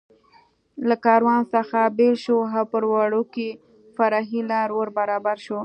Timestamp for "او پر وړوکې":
2.57-3.49